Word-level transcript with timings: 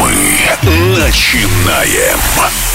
Мы 0.00 0.98
начинаем. 0.98 2.73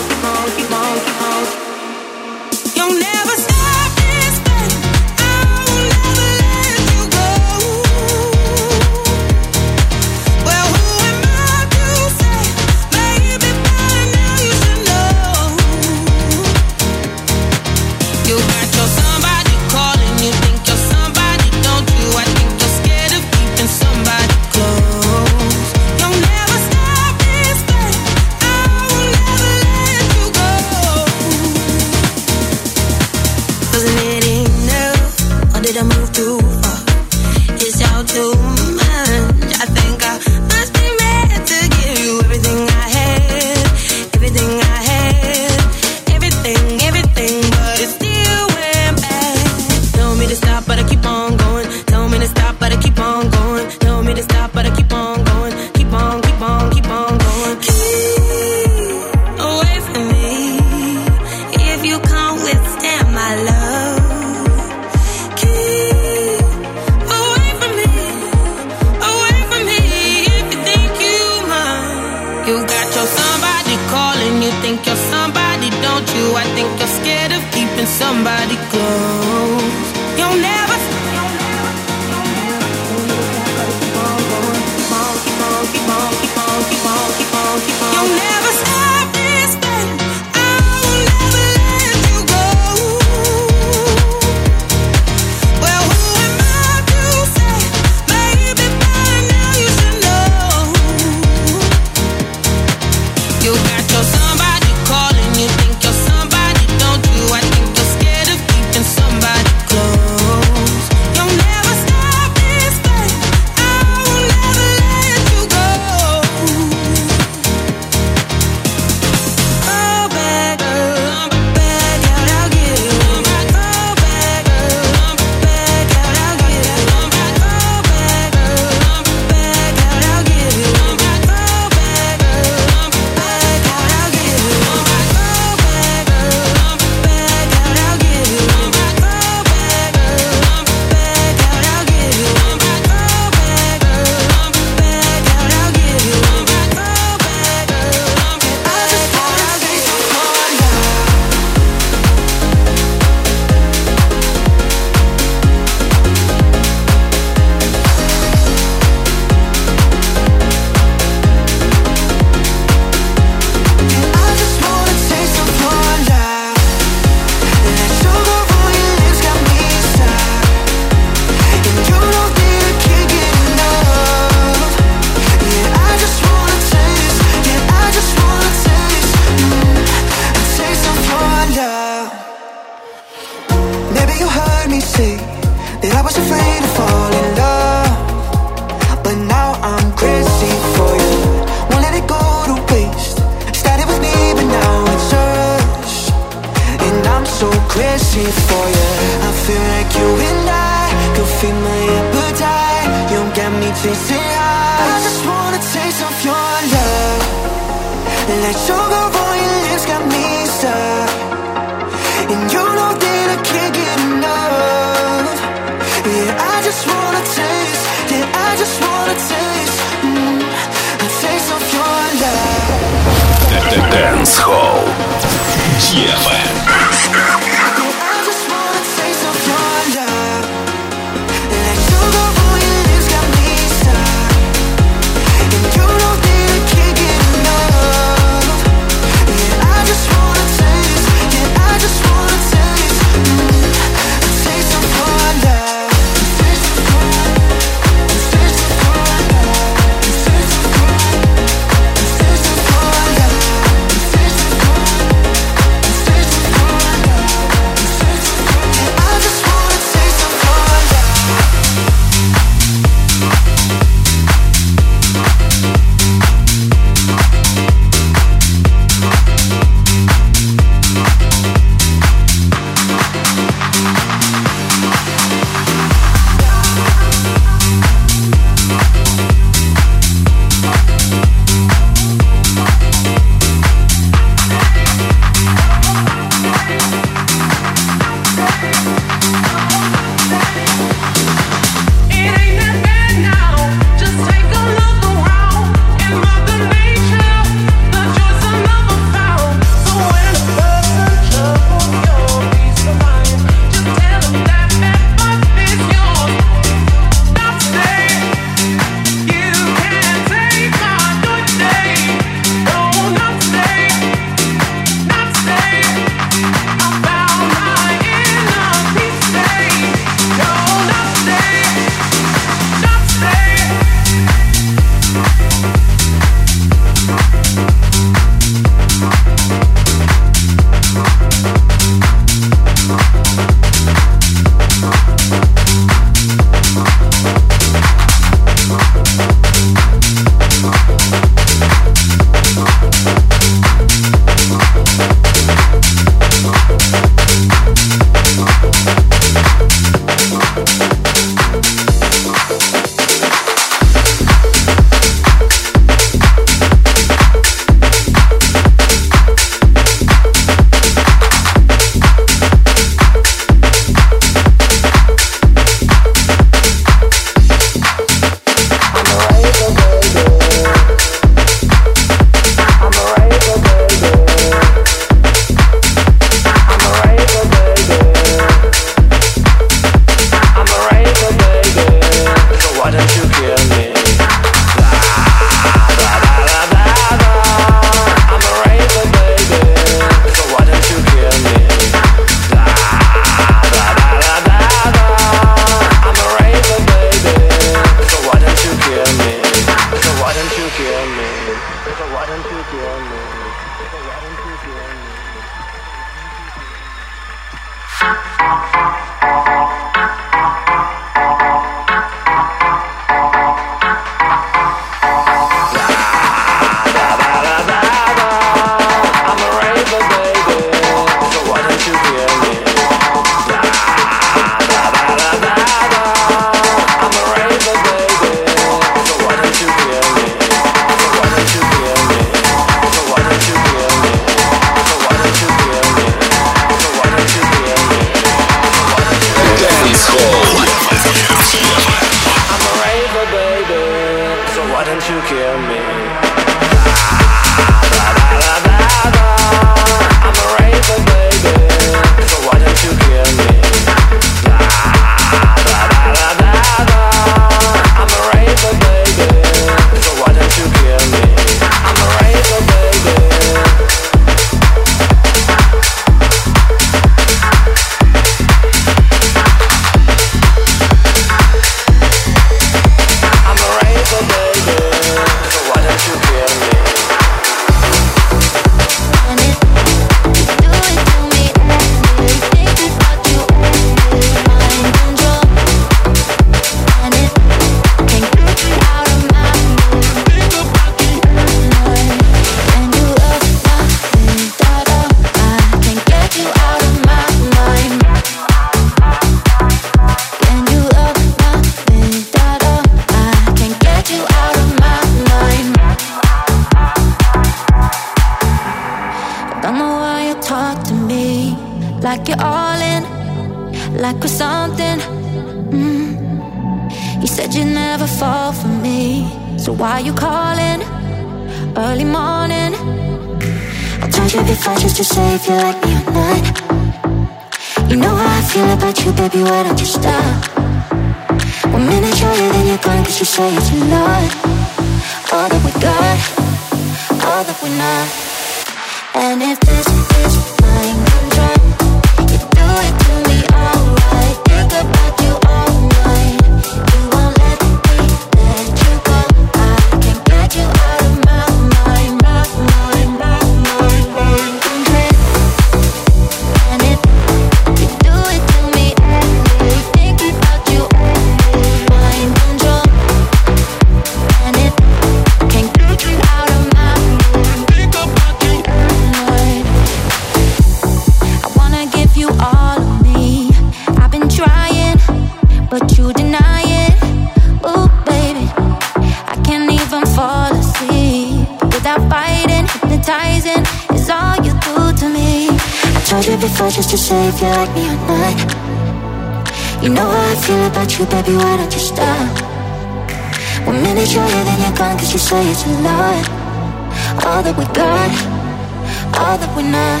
all 599.20 599.36
that 599.38 599.50
we're 599.56 599.70
not. 599.70 600.00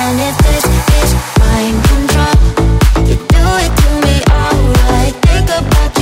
And 0.00 0.16
if 0.28 0.36
this 0.46 0.64
is 1.00 1.10
mind 1.40 1.78
control, 1.90 2.36
you 3.08 3.16
do 3.34 3.44
it 3.64 3.72
to 3.82 3.90
me, 4.04 4.16
alright. 4.30 5.14
Think 5.26 5.48
about 5.48 5.98
you. 5.98 6.01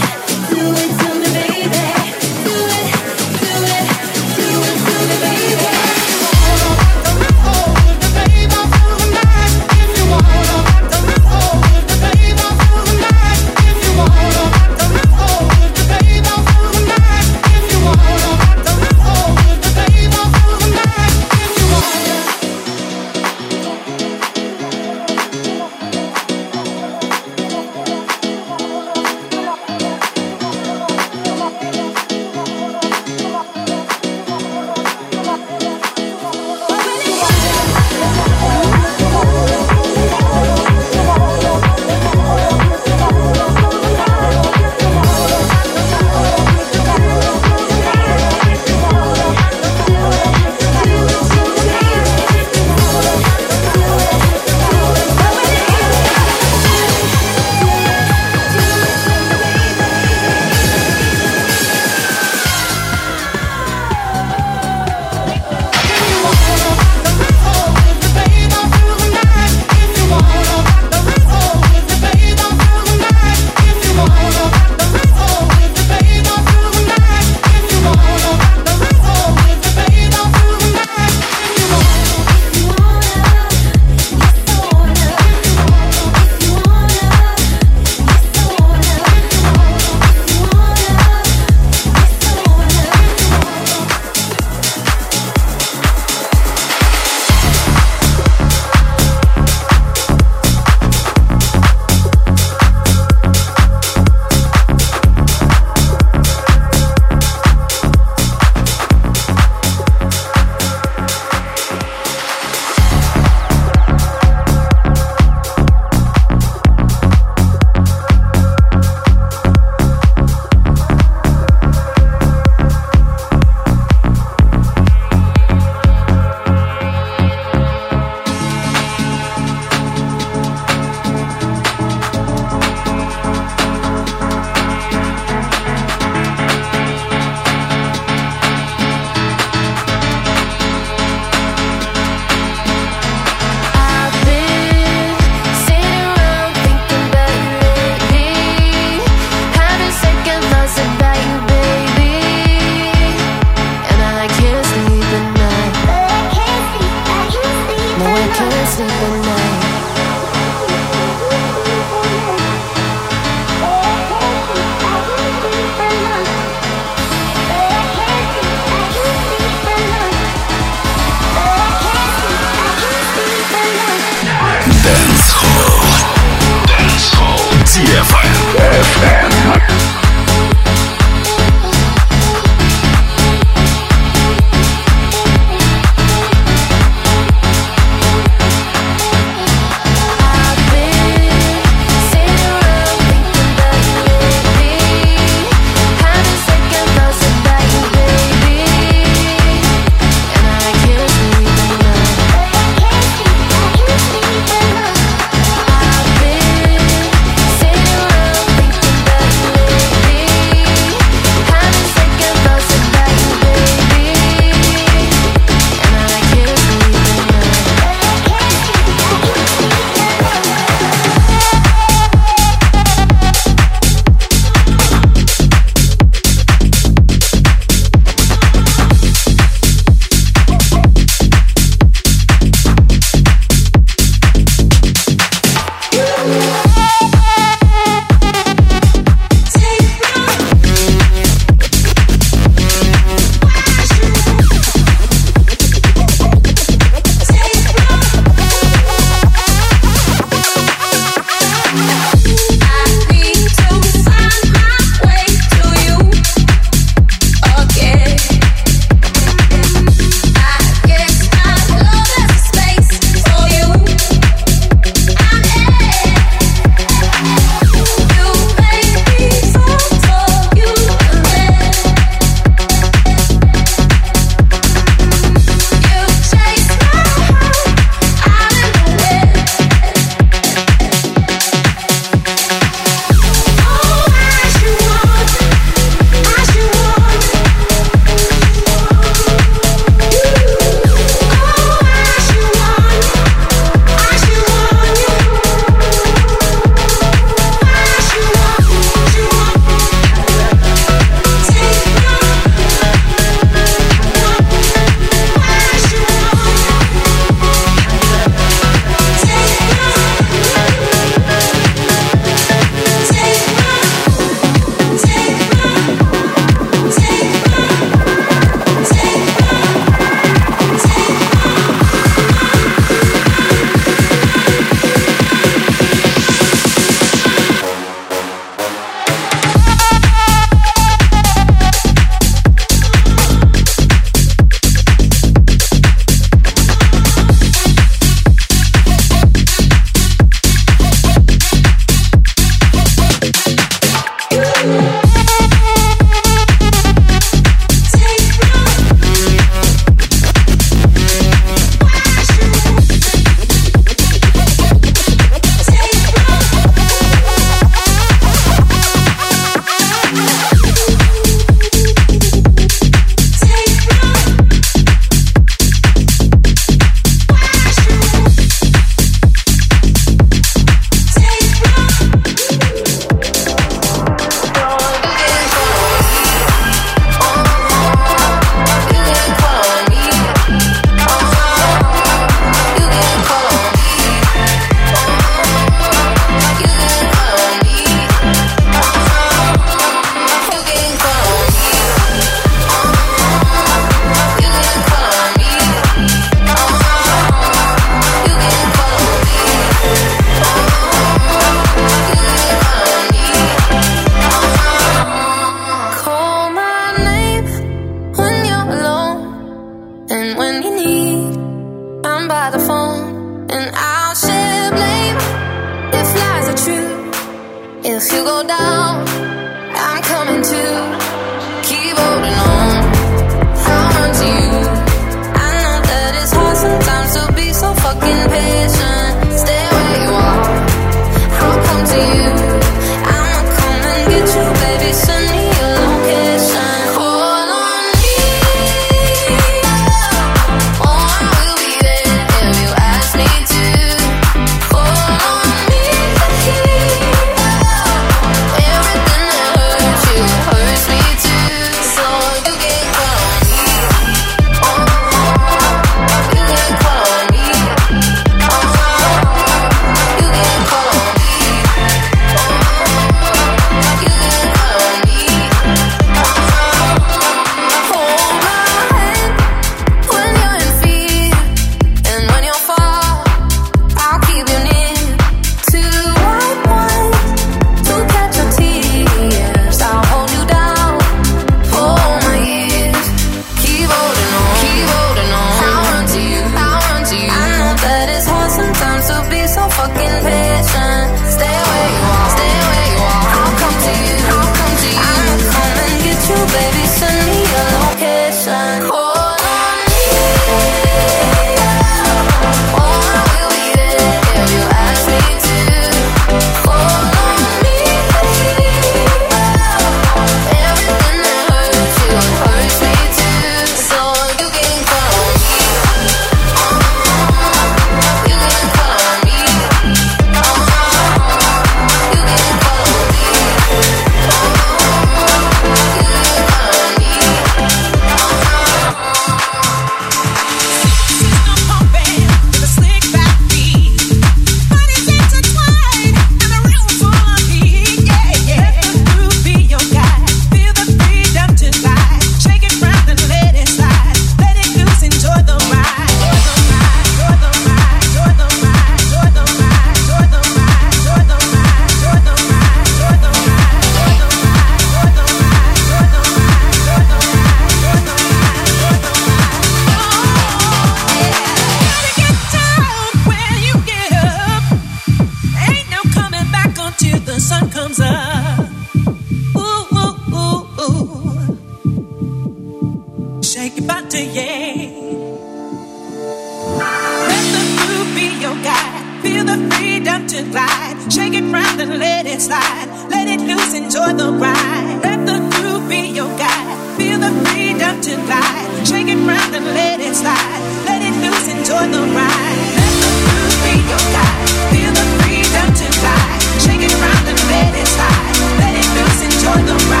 inside. 582.61 583.09
Let 583.09 583.27
it 583.27 583.41
loose, 583.41 583.73
enjoy 583.73 584.13
the 584.13 584.31
ride. 584.31 584.99
Let 585.03 585.25
the 585.25 585.39
groove 585.55 585.89
be 585.89 586.09
your 586.09 586.27
guide. 586.37 586.97
Feel 586.97 587.19
the 587.19 587.31
freedom 587.45 588.01
to 588.01 588.15
glide. 588.25 588.87
Shake 588.87 589.07
it 589.07 589.19
round 589.27 589.55
and 589.55 589.65
let 589.65 589.99
it 589.99 590.15
slide. 590.15 590.61
Let 590.85 591.01
it 591.01 591.15
loose, 591.23 591.47
enjoy 591.47 591.85
the 591.91 592.03
ride. 592.17 592.59
Let 592.77 592.93
the 593.03 593.11
groove 593.25 593.57
be 593.65 593.75
your 593.91 594.05
guide. 594.15 594.49
Feel 594.71 594.91
the 594.93 595.05
freedom 595.21 595.67
to 595.79 595.87
glide. 595.99 596.41
Shake 596.63 596.83
it 596.87 596.93
round 597.03 597.25
and 597.27 597.41
let 597.51 597.73
it 597.75 597.87
slide. 597.87 598.35
Let 598.59 598.73
it 598.81 598.87
loose, 598.97 599.21
enjoy 599.27 599.59
the 599.65 599.77
ride. 599.89 600.00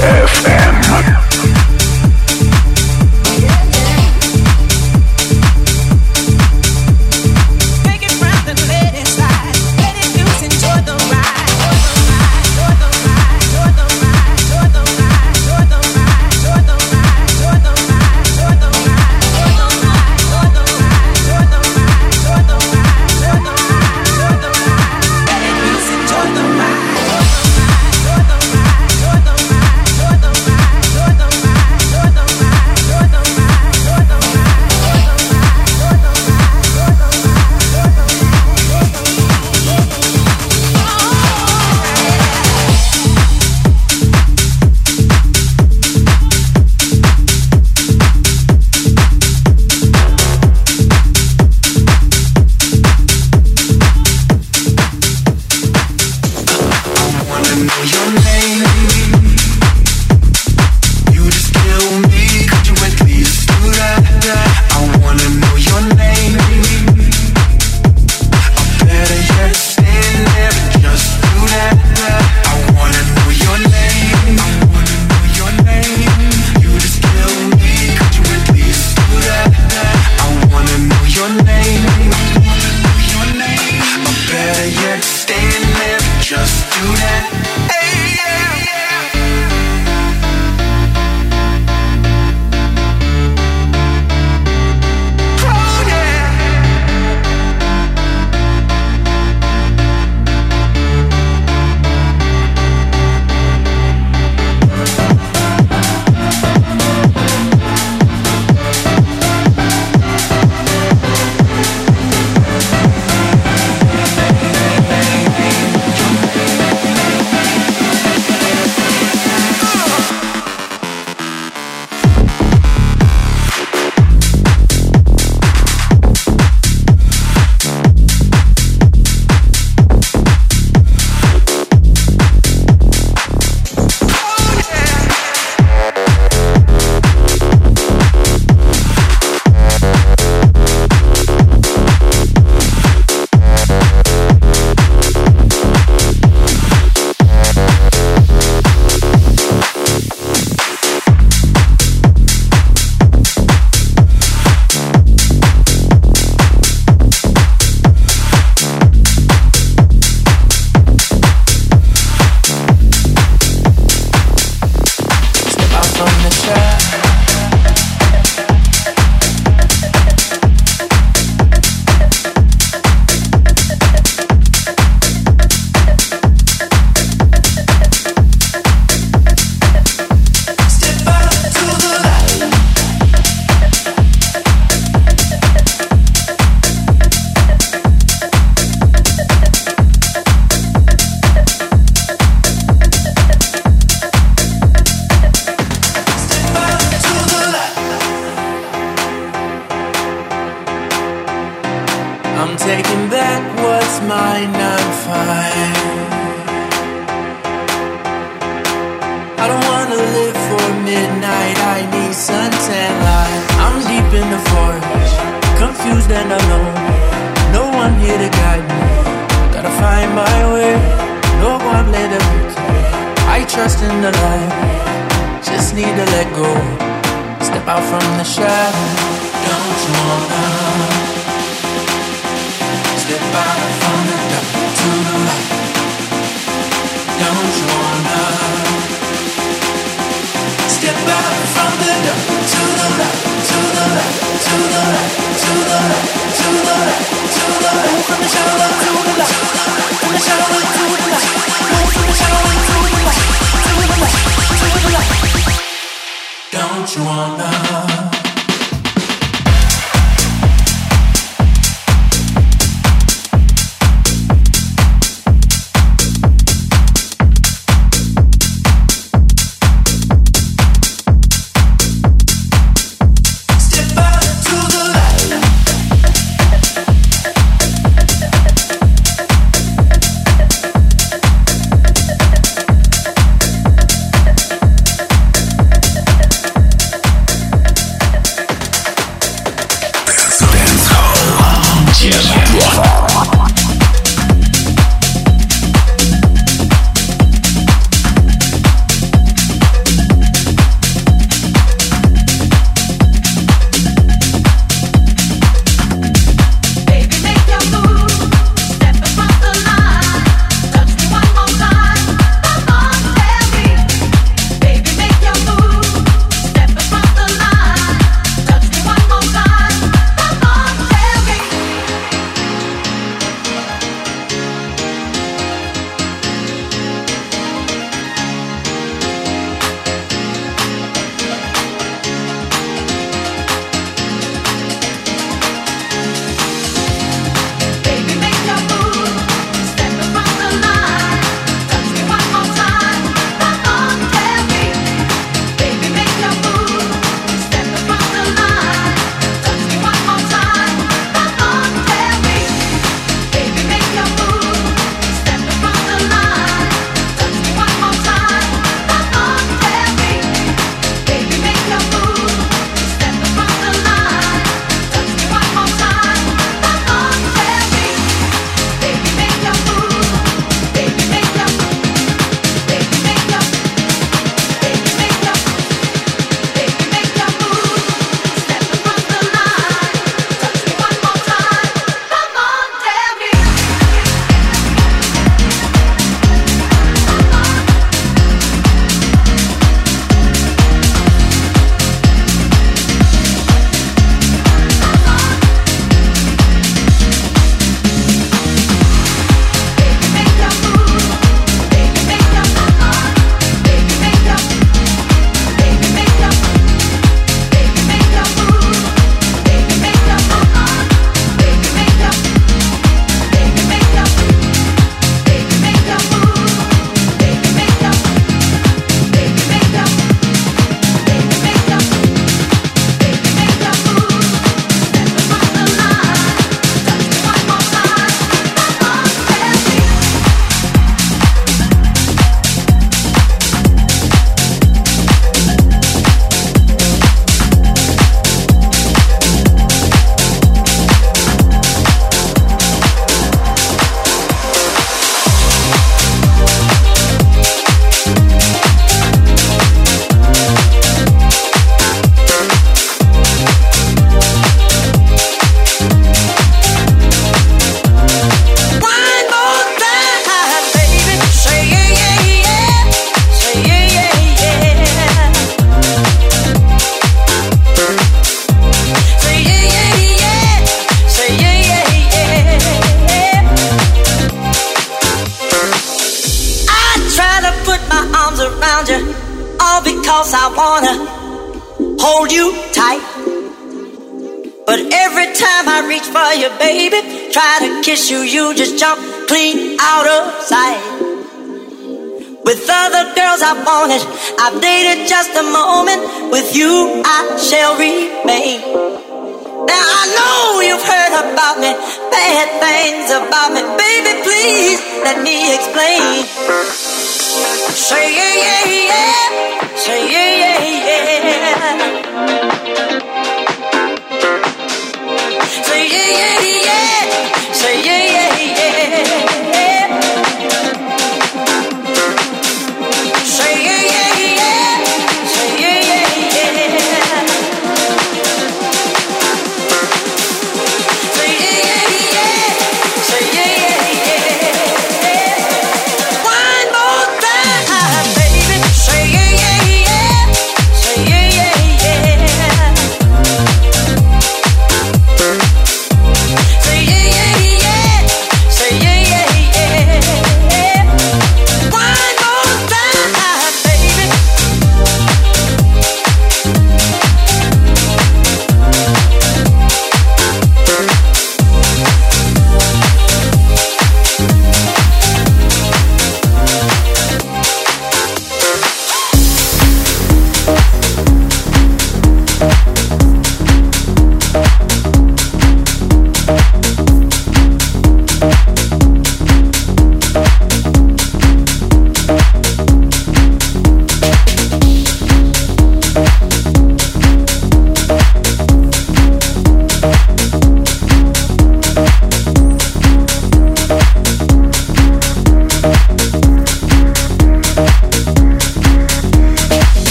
FM. 0.00 0.59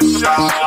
Dance 0.00 0.63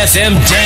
Welcome 0.00 0.59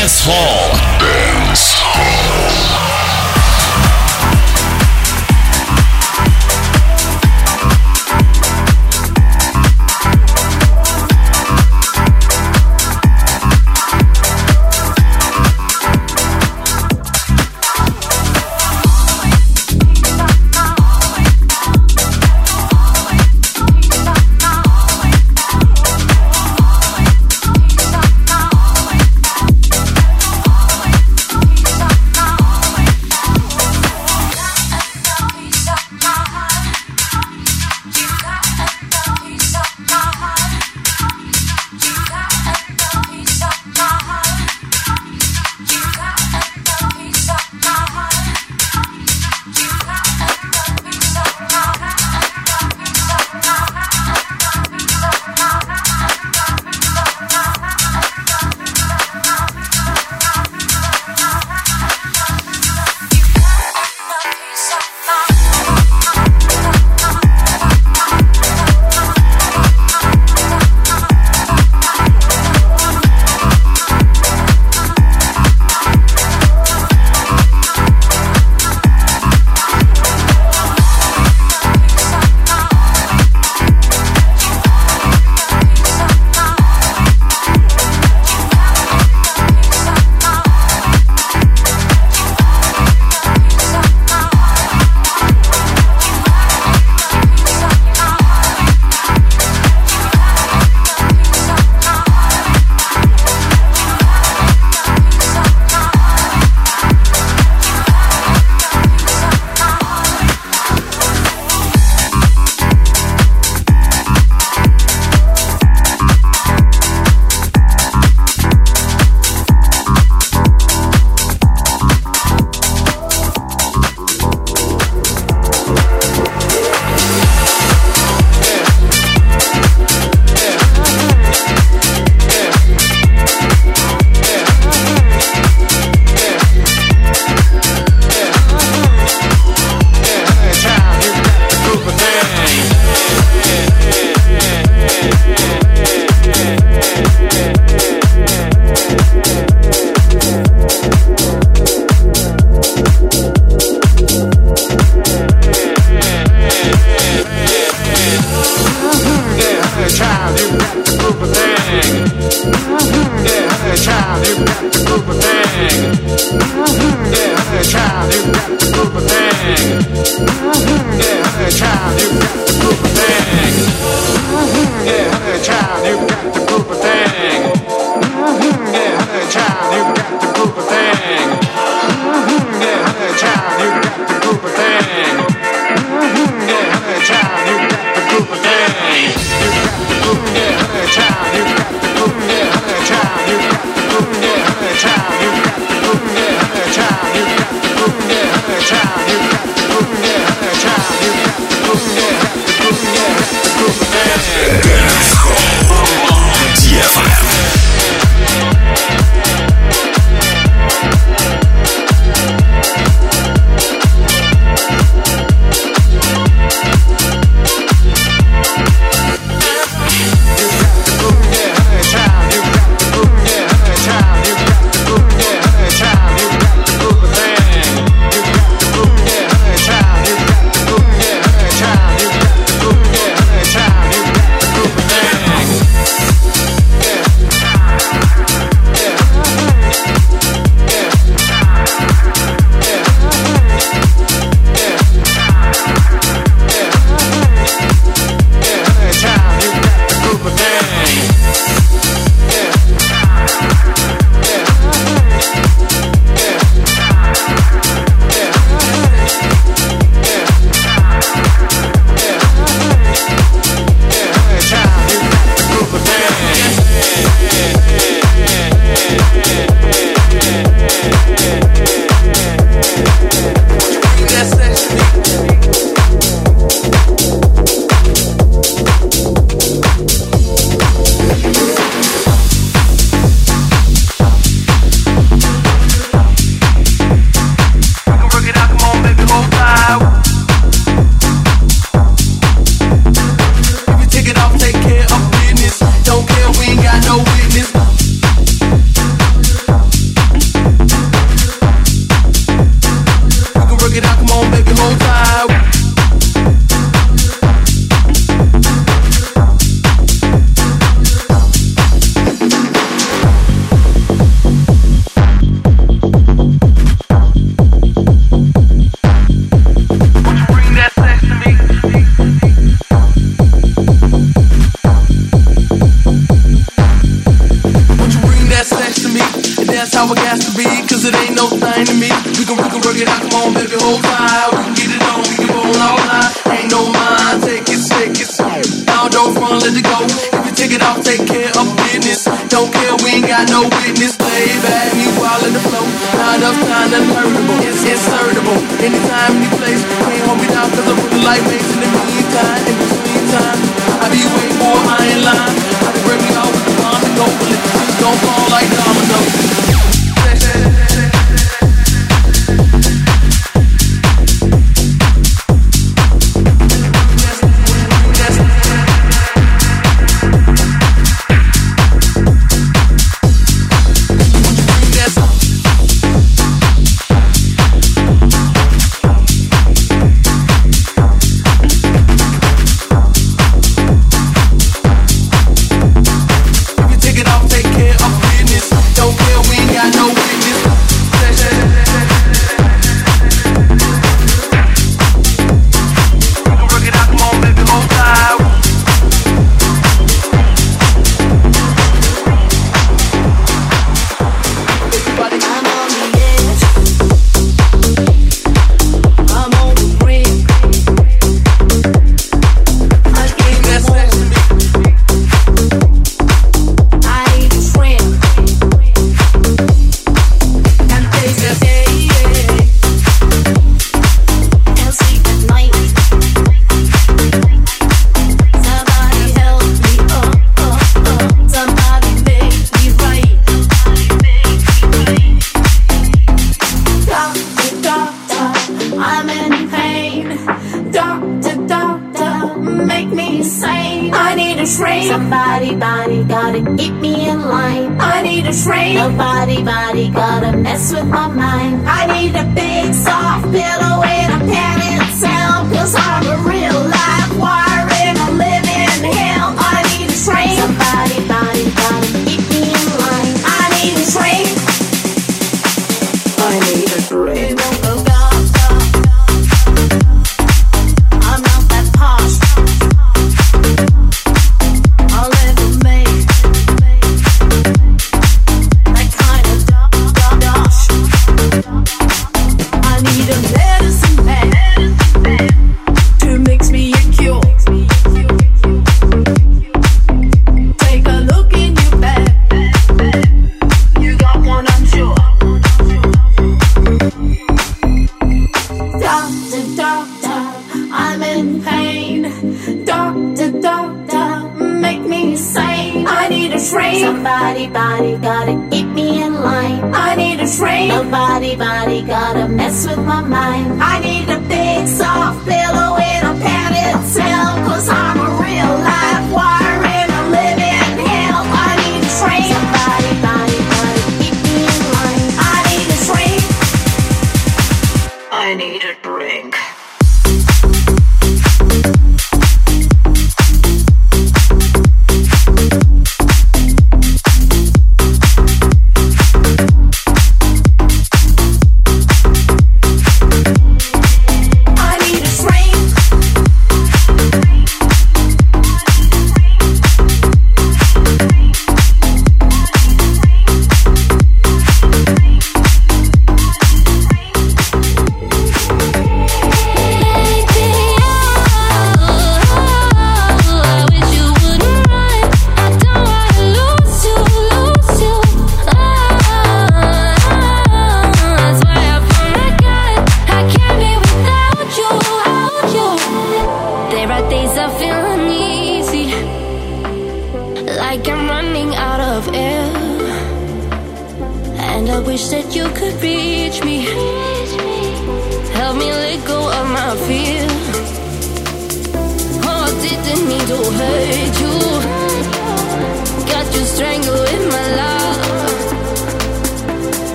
need 448.24 448.34
a 448.34 448.42
train. 448.42 448.74
Nobody, 448.74 449.42
body, 449.42 449.90
gotta 449.90 450.36
mess 450.36 450.72
with 450.72 450.86
my 450.86 451.08
mind. 451.08 451.66
I 451.68 451.86
need 451.86 452.14
a 452.16 452.24
big 452.34 452.74
soft 452.74 453.30
pillow. 453.32 454.03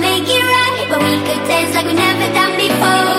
make 0.00 0.28
it 0.28 0.44
right, 0.44 0.86
but 0.88 1.00
we 1.00 1.16
could 1.26 1.42
dance 1.48 1.74
like 1.74 1.86
we 1.86 1.94
never 1.94 2.32
done 2.32 2.56
before. 2.56 3.17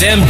To 0.00 0.29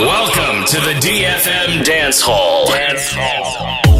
Welcome 0.00 0.64
to 0.68 0.76
the 0.80 0.94
DFM 0.94 1.84
Dance 1.84 2.22
Hall. 2.22 2.64
Dance 2.66 3.12
Hall. 3.14 3.99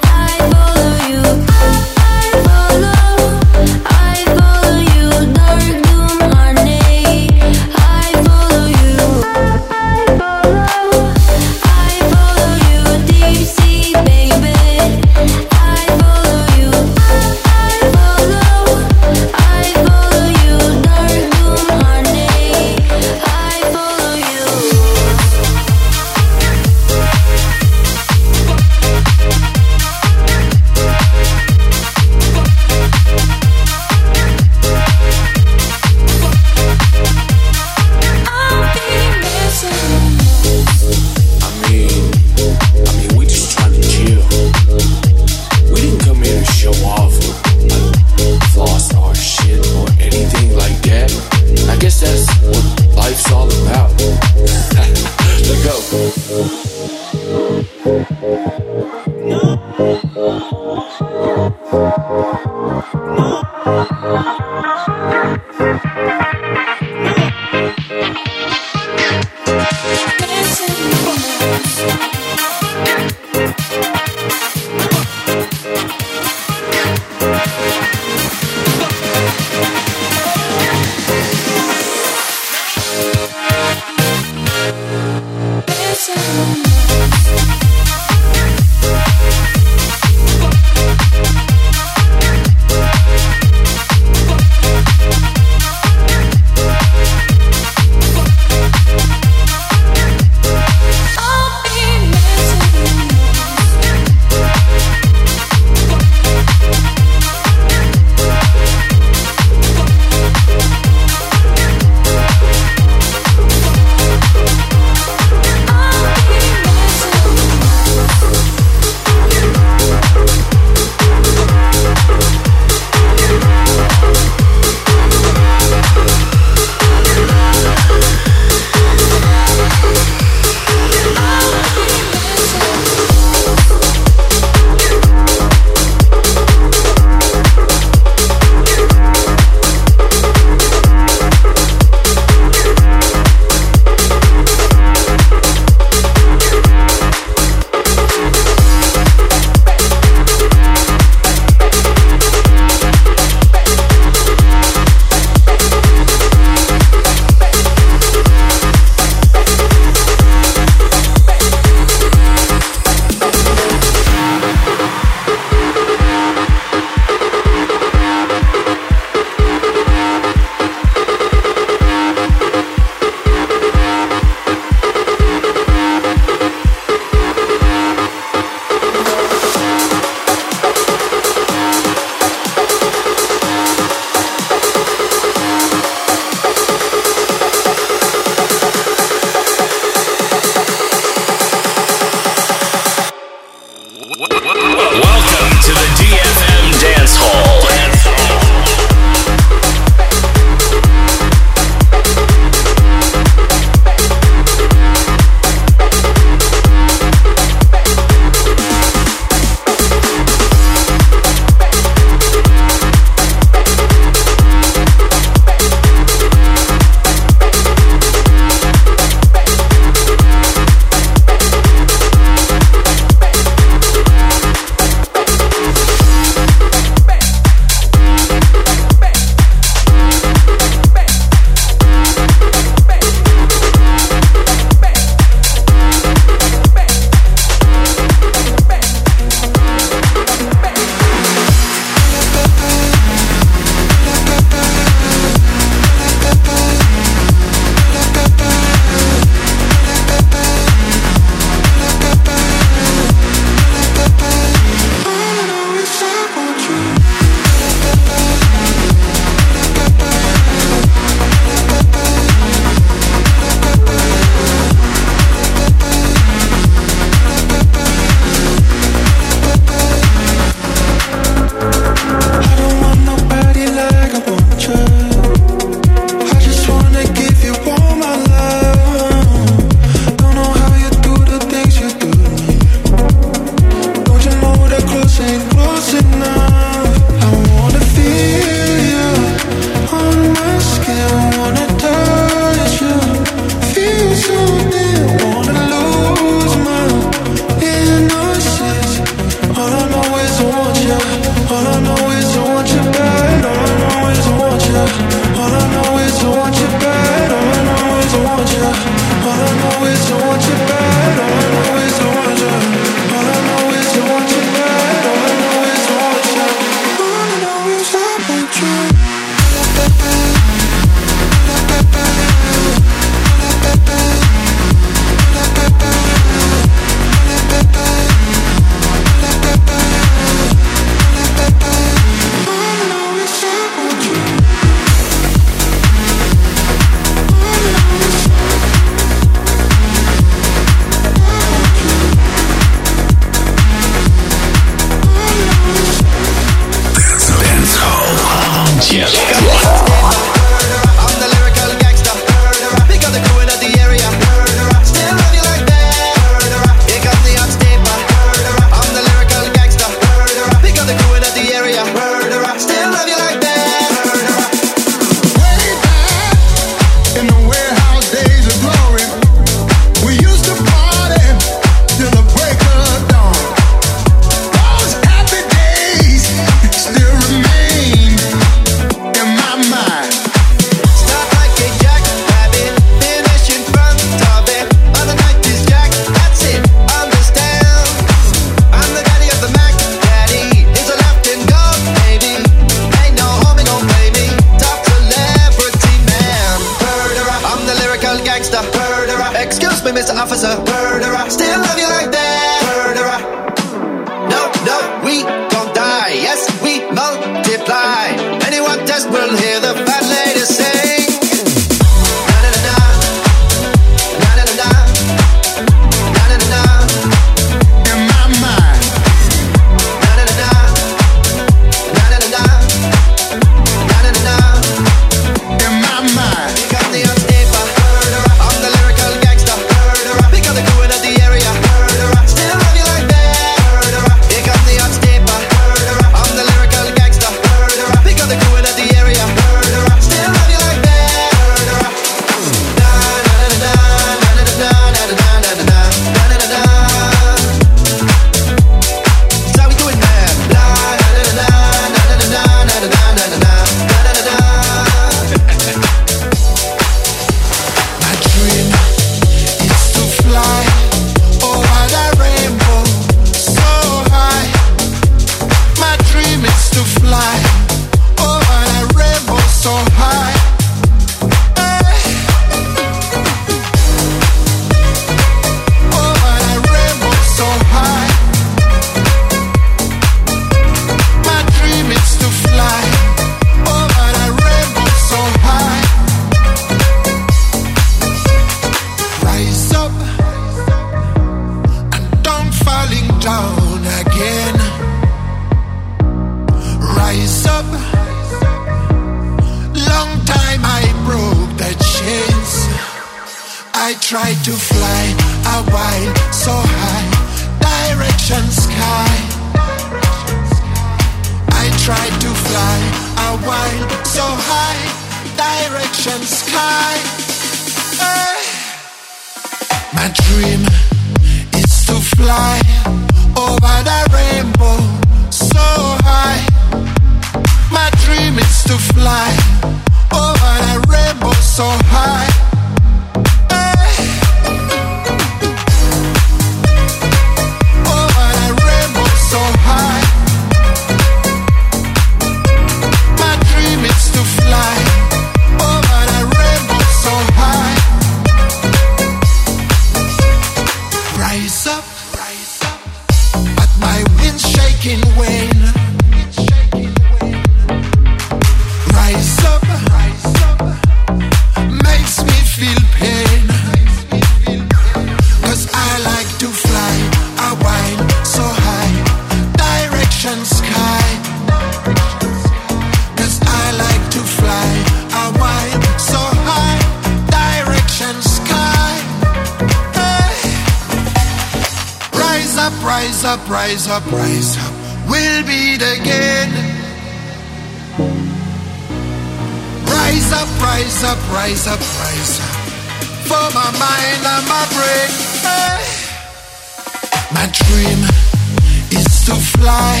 fly 599.58 600.00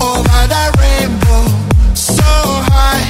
over 0.00 0.40
that 0.52 0.70
rainbow 0.82 1.44
so 1.94 2.32
high. 2.70 3.06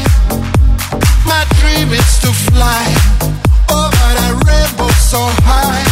My 1.25 1.44
dream 1.60 1.92
is 1.92 2.18
to 2.20 2.31
fly 2.51 2.84
over 3.70 4.09
that 4.18 4.34
rainbow 4.47 4.89
so 4.92 5.20
high. 5.44 5.91